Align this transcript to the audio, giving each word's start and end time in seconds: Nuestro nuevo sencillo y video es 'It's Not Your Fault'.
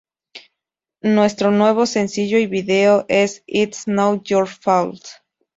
Nuestro 1.03 1.51
nuevo 1.51 1.85
sencillo 1.85 2.39
y 2.39 2.47
video 2.47 3.05
es 3.07 3.43
'It's 3.45 3.87
Not 3.87 4.23
Your 4.25 4.47
Fault'. 4.47 5.05